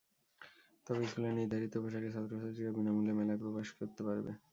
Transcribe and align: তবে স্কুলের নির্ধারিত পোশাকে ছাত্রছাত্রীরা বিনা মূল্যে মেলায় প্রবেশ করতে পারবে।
তবে 0.87 1.01
স্কুলের 1.05 1.33
নির্ধারিত 1.39 1.73
পোশাকে 1.83 2.09
ছাত্রছাত্রীরা 2.15 2.71
বিনা 2.77 2.91
মূল্যে 2.95 3.13
মেলায় 3.19 3.39
প্রবেশ 3.43 3.67
করতে 3.77 4.01
পারবে। 4.07 4.31